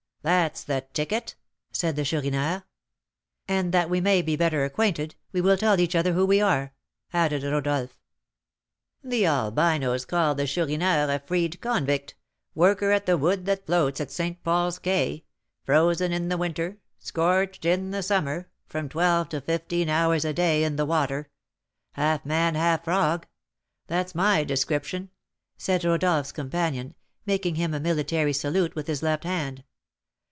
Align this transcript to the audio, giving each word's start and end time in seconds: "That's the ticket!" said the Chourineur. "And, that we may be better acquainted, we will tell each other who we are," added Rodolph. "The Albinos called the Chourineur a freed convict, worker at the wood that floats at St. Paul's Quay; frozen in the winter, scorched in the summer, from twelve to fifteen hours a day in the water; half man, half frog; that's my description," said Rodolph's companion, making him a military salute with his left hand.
"That's 0.23 0.63
the 0.63 0.85
ticket!" 0.93 1.33
said 1.71 1.95
the 1.95 2.05
Chourineur. 2.05 2.63
"And, 3.47 3.71
that 3.73 3.89
we 3.89 3.99
may 3.99 4.21
be 4.21 4.35
better 4.35 4.63
acquainted, 4.65 5.15
we 5.31 5.41
will 5.41 5.57
tell 5.57 5.79
each 5.79 5.95
other 5.95 6.13
who 6.13 6.27
we 6.27 6.39
are," 6.39 6.75
added 7.11 7.41
Rodolph. 7.41 7.97
"The 9.03 9.25
Albinos 9.25 10.05
called 10.05 10.37
the 10.37 10.45
Chourineur 10.45 11.09
a 11.11 11.23
freed 11.25 11.59
convict, 11.59 12.13
worker 12.53 12.91
at 12.91 13.07
the 13.07 13.17
wood 13.17 13.47
that 13.47 13.65
floats 13.65 13.99
at 13.99 14.11
St. 14.11 14.43
Paul's 14.43 14.77
Quay; 14.77 15.25
frozen 15.63 16.11
in 16.13 16.29
the 16.29 16.37
winter, 16.37 16.77
scorched 16.99 17.65
in 17.65 17.89
the 17.89 18.03
summer, 18.03 18.47
from 18.67 18.89
twelve 18.89 19.29
to 19.29 19.41
fifteen 19.41 19.89
hours 19.89 20.23
a 20.23 20.33
day 20.33 20.63
in 20.63 20.75
the 20.75 20.85
water; 20.85 21.31
half 21.93 22.23
man, 22.27 22.53
half 22.53 22.83
frog; 22.83 23.25
that's 23.87 24.13
my 24.13 24.43
description," 24.43 25.09
said 25.57 25.83
Rodolph's 25.83 26.31
companion, 26.31 26.93
making 27.25 27.55
him 27.55 27.73
a 27.73 27.79
military 27.79 28.33
salute 28.33 28.75
with 28.75 28.85
his 28.85 29.01
left 29.01 29.23
hand. 29.23 29.63